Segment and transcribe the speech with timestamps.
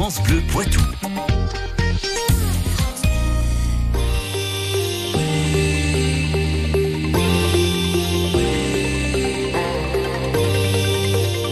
[0.00, 0.78] France Bleu Poitou.–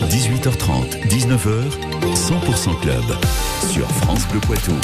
[0.09, 1.73] 18h30, 19h,
[2.15, 3.05] 100% Club
[3.69, 4.79] sur France Bleu Poitou.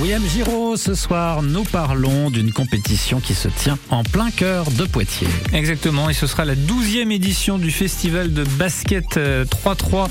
[0.00, 4.84] William Giraud, ce soir, nous parlons d'une compétition qui se tient en plein cœur de
[4.84, 5.26] Poitiers.
[5.52, 10.06] Exactement, et ce sera la 12e édition du festival de basket 3-3 euh,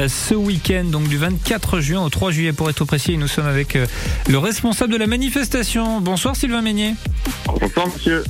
[0.00, 3.12] euh, ce week-end, donc du 24 juin au 3 juillet pour être précis.
[3.12, 3.86] Et nous sommes avec euh,
[4.28, 6.00] le responsable de la manifestation.
[6.00, 6.94] Bonsoir Sylvain Meignet.
[7.46, 8.24] Bonsoir monsieur.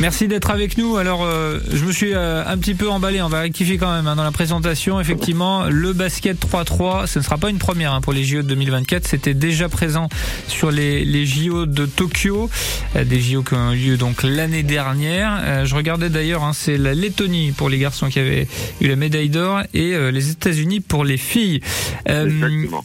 [0.00, 0.96] Merci d'être avec nous.
[0.96, 3.22] Alors, euh, je me suis euh, un petit peu emballé.
[3.22, 5.00] On va rectifier quand même hein, dans la présentation.
[5.00, 8.48] Effectivement, le basket 3-3, ce ne sera pas une première hein, pour les JO de
[8.48, 9.06] 2024.
[9.06, 10.08] C'était déjà présent
[10.48, 12.50] sur les, les JO de Tokyo,
[12.96, 15.64] euh, des JO qui ont eu lieu donc l'année dernière.
[15.64, 18.48] je regardais d'ailleurs, hein, c'est la Lettonie pour les garçons qui avaient
[18.80, 21.60] eu la médaille d'or et les États-Unis pour les filles.
[22.06, 22.84] Exactement.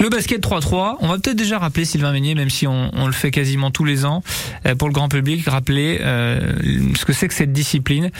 [0.00, 3.12] Le basket 3-3, on va peut-être déjà rappeler Sylvain Meignet, même si on, on, le
[3.12, 4.22] fait quasiment tous les ans,
[4.66, 6.52] euh, pour le grand public, rappeler euh,
[6.94, 8.10] ce que c'est que cette discipline,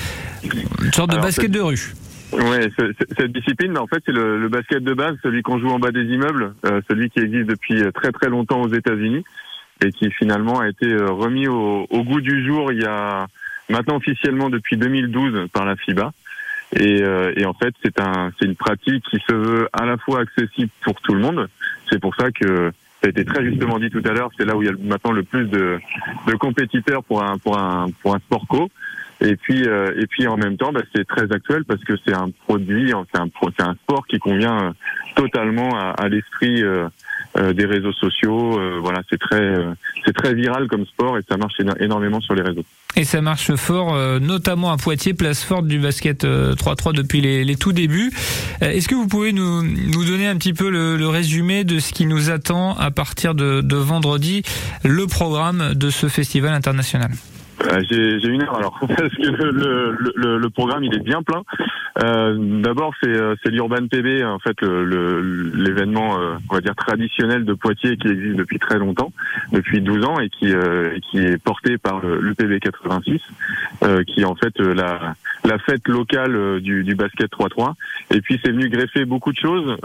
[0.83, 1.93] une sorte de basket de rue.
[2.33, 2.69] Ouais,
[3.17, 5.93] cette discipline, en fait, c'est le, le, basket de base, celui qu'on joue en bas
[5.93, 9.25] des immeubles, euh, celui qui existe depuis très très longtemps aux États-Unis
[9.85, 13.27] et qui finalement a été euh, remis au, au, goût du jour il y a
[13.69, 16.13] maintenant officiellement depuis 2012 par la FIBA.
[16.75, 19.97] Et, euh, et, en fait, c'est un, c'est une pratique qui se veut à la
[19.99, 21.49] fois accessible pour tout le monde.
[21.91, 24.31] C'est pour ça que ça a été très justement dit tout à l'heure.
[24.37, 25.79] C'est là où il y a maintenant le plus de,
[26.27, 28.69] de compétiteurs pour un, pour un, pour un sport co.
[29.21, 32.15] Et puis, euh, et puis en même temps, bah, c'est très actuel parce que c'est
[32.15, 34.71] un produit, c'est un, c'est un sport qui convient euh,
[35.15, 36.89] totalement à, à l'esprit euh,
[37.53, 38.59] des réseaux sociaux.
[38.59, 39.55] Euh, voilà, c'est très,
[40.05, 42.65] c'est très viral comme sport et ça marche énormément sur les réseaux.
[42.97, 47.57] Et ça marche fort, notamment à Poitiers, place forte du basket 3-3 depuis les, les,
[47.57, 48.11] tout débuts.
[48.63, 51.93] Est-ce que vous pouvez nous, nous donner un petit peu le, le, résumé de ce
[51.93, 54.45] qui nous attend à partir de, de vendredi,
[54.83, 57.11] le programme de ce festival international?
[57.65, 61.43] Euh, j'ai une heure alors parce que le, le, le, programme il est bien plein.
[62.03, 67.55] Euh, D'abord c'est euh, l'Urban PB en fait l'événement euh, on va dire traditionnel de
[67.55, 69.13] Poitiers qui existe depuis très longtemps,
[69.53, 70.53] depuis 12 ans et qui
[71.11, 73.21] qui est porté par le, PB 86,
[74.07, 75.15] qui est en fait la
[75.45, 77.75] la fête locale du, du basket 3-3.
[78.11, 79.77] Et puis c'est venu greffer beaucoup de choses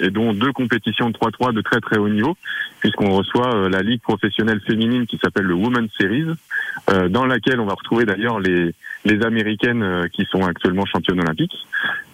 [0.00, 2.36] et dont deux compétitions de 3-3 de très très haut niveau
[2.80, 6.26] puisqu'on reçoit la ligue professionnelle féminine qui s'appelle le Women's Series.
[6.90, 8.74] Euh, dans laquelle on va retrouver d'ailleurs les,
[9.04, 11.66] les Américaines euh, qui sont actuellement championnes olympiques,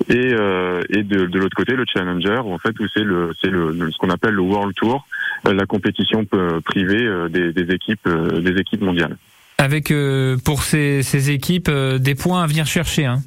[0.09, 3.51] et, euh, et de, de l'autre côté le Challenger, en fait où c'est le, c'est
[3.51, 5.07] le, ce qu'on appelle le World Tour,
[5.45, 6.27] la compétition
[6.65, 9.17] privée des, des équipes, des équipes mondiales.
[9.59, 9.93] Avec
[10.45, 13.05] pour ces, ces équipes des points à venir chercher.
[13.05, 13.19] Hein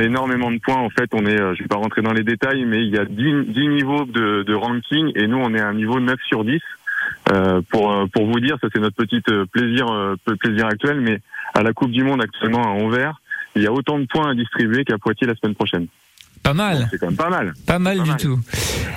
[0.00, 0.76] énormément de points.
[0.76, 3.04] En fait, on est, je vais pas rentrer dans les détails, mais il y a
[3.04, 6.44] 10, 10 niveaux de, de, ranking et nous, on est à un niveau 9 sur
[6.44, 6.60] 10.
[7.32, 9.86] Euh, pour euh, pour vous dire, ça c'est notre petit euh, plaisir
[10.38, 11.20] plaisir actuel, mais
[11.54, 13.20] à la Coupe du Monde actuellement à Anvers,
[13.56, 15.86] il y a autant de points à distribuer qu'à Poitiers la semaine prochaine.
[16.42, 16.86] Pas mal.
[16.92, 17.54] C'est quand même pas mal.
[17.66, 18.38] Pas mal du tout.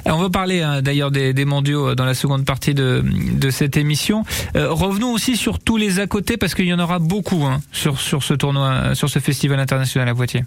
[0.05, 3.75] on va parler hein, d'ailleurs des, des, mondiaux dans la seconde partie de, de cette
[3.75, 4.23] émission.
[4.53, 7.99] revenons aussi sur tous les à côté parce qu'il y en aura beaucoup hein, sur
[7.99, 10.43] sur ce tournoi, sur ce festival international à Poitiers.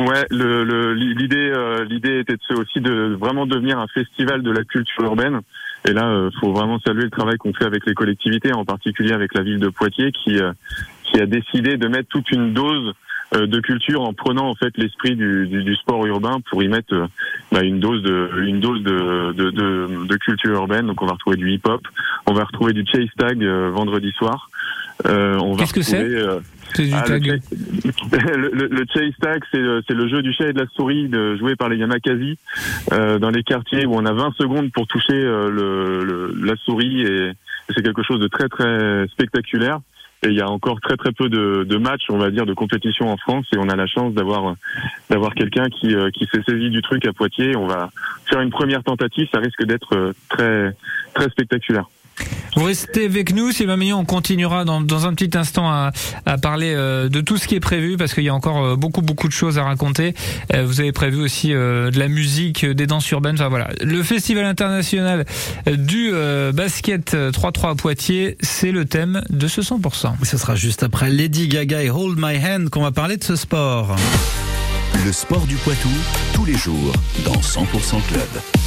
[0.00, 5.04] Ouais, l'idée le, l'idée était de, aussi de vraiment devenir un festival de la culture
[5.04, 5.40] urbaine.
[5.86, 8.64] Et là, il euh, faut vraiment saluer le travail qu'on fait avec les collectivités, en
[8.64, 10.52] particulier avec la ville de Poitiers, qui euh,
[11.04, 12.94] qui a décidé de mettre toute une dose
[13.34, 17.08] euh, de culture en prenant en fait l'esprit du, du, sport urbain pour y mettre
[17.50, 20.86] bah, une dose de une dose de, de, de, de, culture urbaine.
[20.86, 21.82] Donc on va retrouver du hip hop,
[22.26, 24.50] on va retrouver du chase tag vendredi soir.
[25.58, 26.04] Qu'est-ce que c'est
[26.92, 27.04] ah,
[28.36, 31.56] le, le, chase tag, c'est le jeu du chat et de la souris de, joué
[31.56, 32.38] par les Yamakasi
[32.92, 37.02] euh, dans les quartiers où on a 20 secondes pour toucher euh, le, la souris
[37.02, 37.32] et,
[37.74, 39.78] c'est quelque chose de très très spectaculaire.
[40.22, 42.52] Et il y a encore très très peu de, de, matchs, on va dire, de
[42.52, 44.54] compétition en France, et on a la chance d'avoir
[45.08, 47.56] d'avoir quelqu'un qui euh, qui s'est saisi du truc à Poitiers.
[47.56, 47.90] On va
[48.28, 50.74] faire une première tentative, ça risque d'être euh, très
[51.14, 51.88] très spectaculaire.
[52.56, 53.98] Vous restez avec nous, Sylvain Mignon.
[53.98, 55.92] On continuera dans, dans, un petit instant à,
[56.26, 58.76] à parler euh, de tout ce qui est prévu parce qu'il y a encore euh,
[58.76, 60.14] beaucoup beaucoup de choses à raconter.
[60.54, 63.36] Euh, vous avez prévu aussi de la musique, des danses urbaines.
[63.36, 65.24] Enfin voilà, le festival international
[65.66, 66.12] du
[66.52, 70.14] basket 3-3 à Poitiers, c'est le thème de ce 100%.
[70.22, 73.36] Ce sera juste après Lady Gaga et Hold My Hand qu'on va parler de ce
[73.36, 73.96] sport.
[75.04, 75.88] Le sport du Poitou,
[76.34, 76.92] tous les jours,
[77.24, 78.59] dans 100% Club.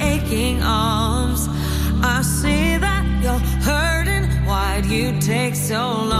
[0.00, 1.48] Aching arms.
[2.02, 4.24] I see that you're hurting.
[4.46, 6.17] Why'd you take so long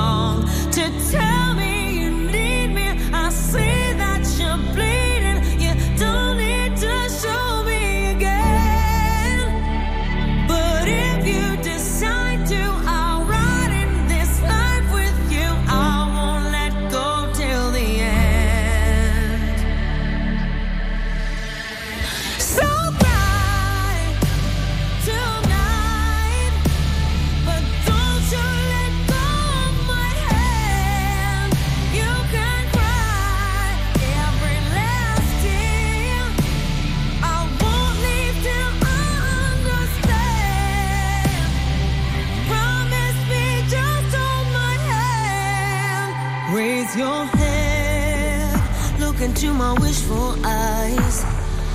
[46.89, 51.23] Raise your head, look into my wishful eyes.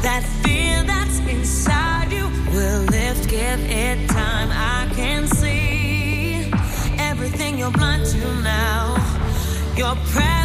[0.02, 4.50] That fear that's inside you will lift, give it time.
[4.52, 6.52] I can see
[6.98, 8.96] everything you're blind to now.
[9.78, 10.43] Your prayers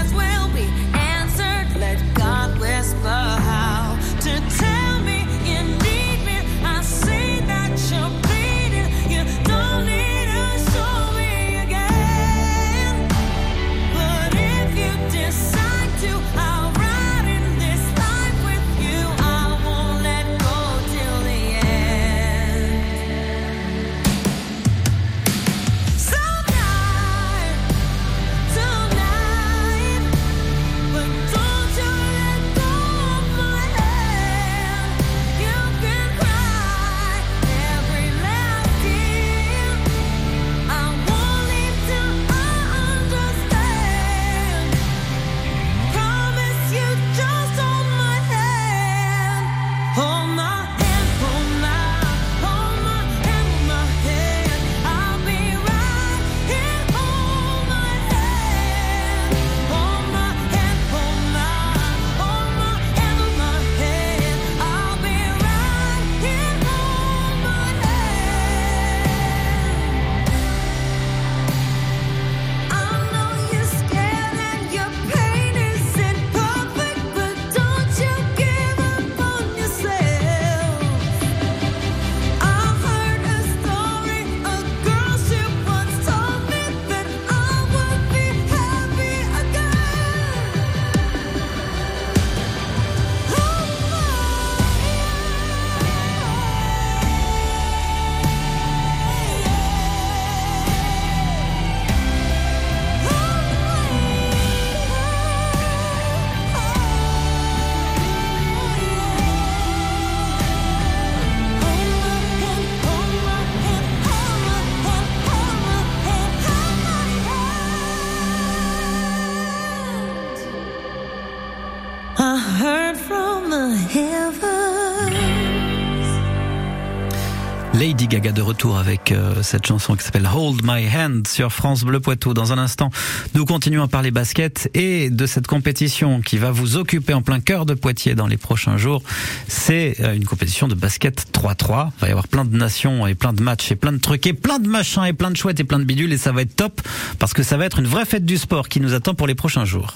[128.09, 132.01] Gaga de retour avec euh, cette chanson qui s'appelle Hold My Hand sur France Bleu
[132.01, 132.33] Poitou.
[132.33, 132.91] Dans un instant,
[133.35, 137.41] nous continuons à parler basket et de cette compétition qui va vous occuper en plein
[137.41, 139.03] cœur de Poitiers dans les prochains jours.
[139.47, 141.91] C'est euh, une compétition de basket 3-3.
[141.99, 144.27] Il va y avoir plein de nations et plein de matchs et plein de trucs
[144.27, 146.41] et plein de machins et plein de chouettes et plein de bidules et ça va
[146.41, 146.81] être top
[147.19, 149.35] parce que ça va être une vraie fête du sport qui nous attend pour les
[149.35, 149.95] prochains jours.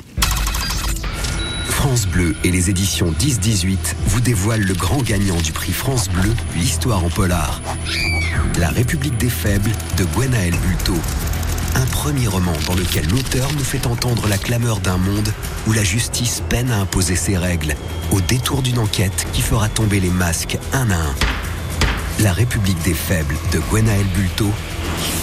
[1.83, 6.33] France Bleu et les éditions 10-18 vous dévoilent le grand gagnant du prix France Bleu,
[6.55, 7.61] l'histoire en polar.
[8.61, 10.95] La République des Faibles de Gwenaël Bulto.
[11.75, 15.29] Un premier roman dans lequel l'auteur nous fait entendre la clameur d'un monde
[15.67, 17.75] où la justice peine à imposer ses règles,
[18.13, 21.15] au détour d'une enquête qui fera tomber les masques un à un.
[22.21, 24.53] La République des Faibles de Gwenaël Bulto,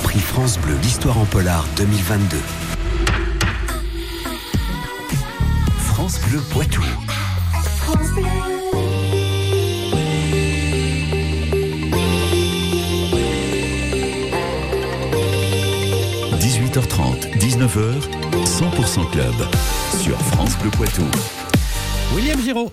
[0.04, 2.36] prix France Bleu, l'histoire en polar 2022.
[6.10, 6.82] France Bleu Poitou.
[16.40, 18.02] 18h30, 19h,
[18.44, 19.36] 100% Club
[20.02, 21.06] sur France Bleu Poitou.
[22.16, 22.72] William Giraud.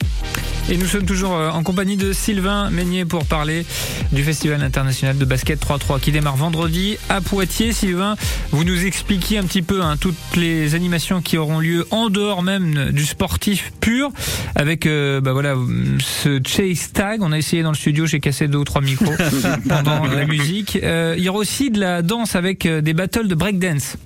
[0.68, 3.64] Et nous sommes toujours euh, en compagnie de Sylvain Meignier pour parler
[4.10, 7.72] du Festival international de basket 3-3 qui démarre vendredi à Poitiers.
[7.72, 8.16] Sylvain,
[8.50, 12.42] vous nous expliquiez un petit peu hein, toutes les animations qui auront lieu en dehors
[12.42, 14.10] même du sportif pur
[14.56, 15.54] avec euh, bah voilà
[16.00, 17.22] ce chase tag.
[17.22, 19.14] On a essayé dans le studio, j'ai cassé deux ou trois micros
[19.68, 20.78] pendant la musique.
[20.82, 23.96] Euh, il y aura aussi de la danse avec euh, des battles de breakdance.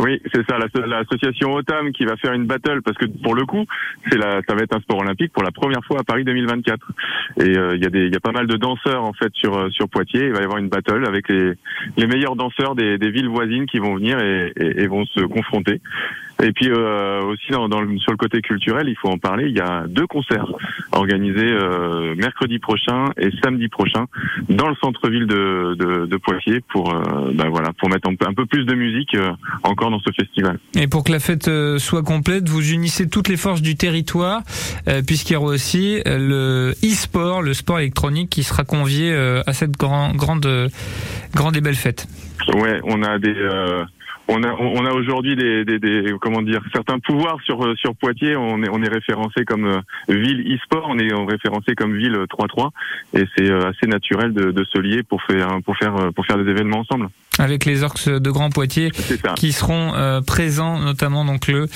[0.00, 3.44] Oui, c'est ça, l'asso- l'association OTAM qui va faire une battle parce que pour le
[3.46, 3.64] coup,
[4.10, 6.86] c'est la, ça va être un sport olympique pour la première fois à Paris 2024.
[7.40, 9.56] Et euh, il y a des, y a pas mal de danseurs en fait sur
[9.56, 10.26] euh, sur Poitiers.
[10.26, 11.52] Il va y avoir une battle avec les
[11.96, 15.80] les meilleurs danseurs des, des villes voisines qui vont venir et- et vont se confronter.
[16.42, 19.46] Et puis euh, aussi dans, sur le côté culturel, il faut en parler.
[19.48, 20.46] Il y a deux concerts
[20.92, 24.06] organisés euh, mercredi prochain et samedi prochain
[24.48, 28.26] dans le centre-ville de, de, de Poitiers pour euh, ben voilà pour mettre un peu,
[28.26, 29.30] un peu plus de musique euh,
[29.62, 30.58] encore dans ce festival.
[30.74, 34.42] Et pour que la fête euh, soit complète, vous unissez toutes les forces du territoire,
[34.88, 39.52] euh, puisqu'il y aura aussi le e-sport, le sport électronique, qui sera convié euh, à
[39.52, 40.46] cette grand- grande,
[41.34, 42.06] grande et belle fête.
[42.54, 43.84] Ouais, on a des euh,
[44.28, 47.94] on a on a aujourd'hui des, des, des comment dire certains pouvoirs sur euh, sur
[47.94, 48.36] Poitiers.
[48.36, 52.70] On est on est référencé comme euh, ville e-sport, on est référencé comme ville 3-3
[53.14, 56.24] et c'est euh, assez naturel de, de se lier pour faire pour faire euh, pour
[56.26, 57.08] faire des événements ensemble.
[57.38, 58.90] Avec les orques de Grand Poitiers
[59.36, 61.66] qui seront euh, présents notamment donc le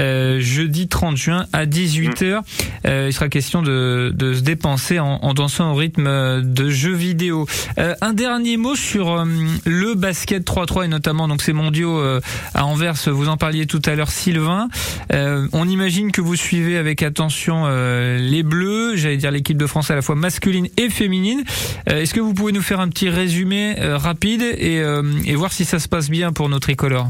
[0.00, 2.40] euh, jeudi 30 juin à 18h.
[2.86, 6.94] Euh, il sera question de, de se dépenser en, en dansant au rythme de jeux
[6.94, 7.46] vidéo.
[7.78, 9.24] Euh, un dernier mot sur euh,
[9.64, 12.20] le basket 3-3 et notamment donc ces mondiaux euh,
[12.54, 12.94] à Anvers.
[13.06, 14.68] Vous en parliez tout à l'heure, Sylvain.
[15.12, 19.66] Euh, on imagine que vous suivez avec attention euh, les Bleus, j'allais dire l'équipe de
[19.66, 21.44] France à la fois masculine et féminine.
[21.88, 25.34] Euh, Est-ce que vous pouvez nous faire un petit résumé euh, rapide et, euh, et
[25.34, 27.08] voir si ça se passe bien pour nos tricolores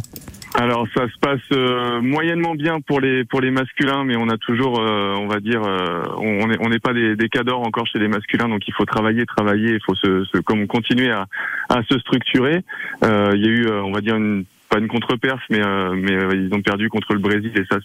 [0.54, 4.38] Alors ça se passe euh, moyennement bien pour les pour les masculins, mais on a
[4.38, 7.66] toujours, euh, on va dire, euh, on on est on n'est pas des, des cadors
[7.66, 11.10] encore chez les masculins, donc il faut travailler, travailler, il faut se, se comme continuer
[11.10, 11.26] à,
[11.68, 12.62] à se structurer.
[13.04, 14.44] Euh, il y a eu, euh, on va dire une
[14.74, 17.78] pas une contre-perf, mais euh, euh, ils ont perdu contre le Brésil et ça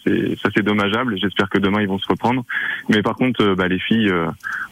[0.55, 1.15] c'est dommageable.
[1.21, 2.43] J'espère que demain ils vont se reprendre.
[2.89, 4.11] Mais par contre, euh, bah, les filles,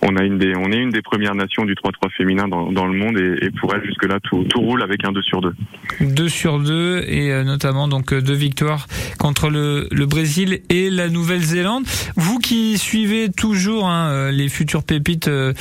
[0.01, 3.85] on est une des premières nations du 3-3 féminin dans, le monde et, pour elles
[3.85, 5.53] jusque là tout roule avec un 2 sur 2
[6.01, 8.87] 2 sur 2 et notamment donc deux victoires
[9.19, 11.83] contre le, Brésil et la Nouvelle-Zélande.
[12.15, 15.53] Vous qui suivez toujours hein, les futures pépites de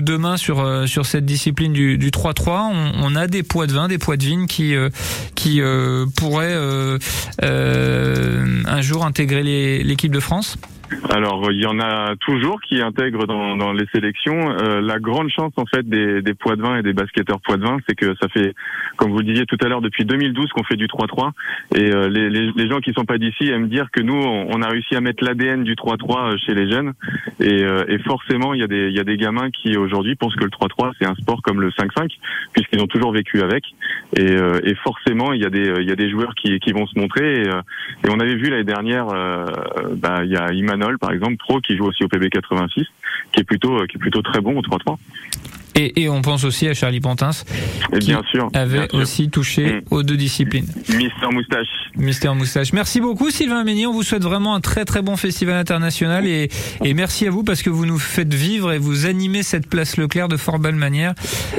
[0.00, 2.72] demain sur cette discipline du, du 3-3,
[3.02, 4.74] on, a des poids de vin, des poids de vigne qui
[5.34, 6.98] qui euh, pourraient euh,
[7.42, 9.42] euh, un jour intégrer
[9.82, 10.56] l'équipe de France?
[11.10, 14.50] Alors, il y en a toujours qui intègrent dans, dans les sélections.
[14.50, 17.56] Euh, la grande chance, en fait, des, des poids de vin et des basketteurs poids
[17.56, 18.54] de vin, c'est que ça fait,
[18.96, 21.30] comme vous le disiez tout à l'heure, depuis 2012 qu'on fait du 3-3.
[21.76, 24.62] Et euh, les, les, gens qui sont pas d'ici aiment dire que nous, on, on
[24.62, 26.92] a réussi à mettre l'ADN du 3-3 chez les jeunes.
[27.40, 30.36] Et, euh, et forcément, il y, a des, y a des gamins qui, aujourd'hui, pensent
[30.36, 32.10] que le 3-3, c'est un sport comme le 5-5,
[32.52, 33.64] puisqu'ils ont toujours vécu avec.
[34.16, 36.86] Et, euh, et forcément, il y, a des, y a des joueurs qui, qui vont
[36.86, 37.42] se montrer.
[37.42, 37.60] Et, euh,
[38.04, 39.46] et on avait vu l'année dernière, euh,
[39.96, 40.52] bah, il y a
[40.98, 42.84] Par exemple, pro, qui joue aussi au PB 86,
[43.32, 44.96] qui est plutôt, qui est plutôt très bon au 3-3.
[45.76, 47.30] Et, et on pense aussi à Charlie Pantins,
[47.92, 48.98] Et qui bien sûr, avait bien sûr.
[48.98, 49.80] aussi touché Mm.
[49.92, 50.66] aux deux disciplines.
[50.88, 51.68] Mister Moustache.
[51.96, 52.72] Mister Moustache.
[52.72, 53.86] Merci beaucoup Sylvain Ménier.
[53.86, 56.50] On vous souhaite vraiment un très très bon festival international et,
[56.84, 59.96] et merci à vous parce que vous nous faites vivre et vous animez cette place
[59.96, 61.14] Leclerc de fort belle manière.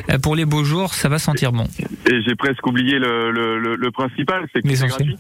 [0.10, 1.66] Euh, Pour les beaux jours, ça va sentir bon.
[2.12, 5.16] Et j'ai presque oublié le, le, le, le principal, c'est que c'est gratuit.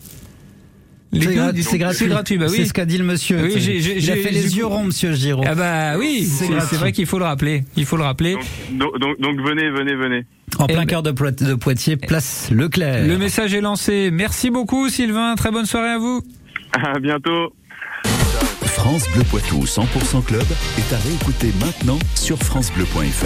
[1.13, 1.97] C'est gratuit, c'est gratuit.
[1.99, 2.67] C'est gratuit, bah C'est oui.
[2.67, 3.41] ce qu'a dit le monsieur.
[3.43, 5.43] Oui, j'ai- fait les yeux ronds, monsieur Giraud.
[5.45, 7.63] Ah bah oui, C'est c'est c'est vrai qu'il faut le rappeler.
[7.75, 8.33] Il faut le rappeler.
[8.33, 8.43] Donc,
[8.79, 10.25] donc, donc, donc venez, venez, venez.
[10.57, 13.07] En Eh plein ben- cœur de, Poit- de Poitiers, place Leclerc.
[13.07, 14.09] Le message est lancé.
[14.11, 15.35] Merci beaucoup Sylvain.
[15.35, 16.21] Très bonne soirée à vous.
[16.73, 17.53] À bientôt.
[18.63, 20.41] France Bleu Poitou 100% Club
[20.77, 23.25] est à réécouter maintenant sur FranceBleu.fr.